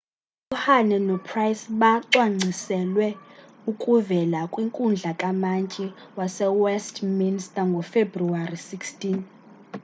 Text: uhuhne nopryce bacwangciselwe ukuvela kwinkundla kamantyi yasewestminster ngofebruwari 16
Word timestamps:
uhuhne 0.53 0.97
nopryce 1.07 1.65
bacwangciselwe 1.79 3.07
ukuvela 3.71 4.39
kwinkundla 4.53 5.11
kamantyi 5.21 5.85
yasewestminster 6.17 7.63
ngofebruwari 7.71 8.57
16 8.69 9.23